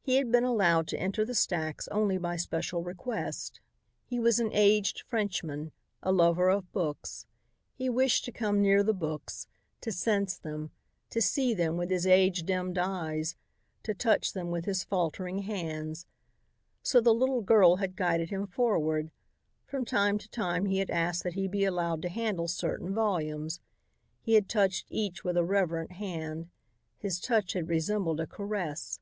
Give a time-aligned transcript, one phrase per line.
[0.00, 3.60] He had been allowed to enter the stacks only by special request.
[4.04, 5.70] He was an aged Frenchman,
[6.02, 7.26] a lover of books.
[7.72, 9.46] He wished to come near the books,
[9.82, 10.72] to sense them,
[11.10, 13.36] to see them with his age dimmed eyes,
[13.84, 16.06] to touch them with his faltering hands.
[16.82, 19.12] So the little girl had guided him forward.
[19.64, 23.60] From time to time he had asked that he be allowed to handle certain volumes.
[24.22, 26.50] He had touched each with a reverent hand.
[26.98, 28.98] His touch had resembled a caress.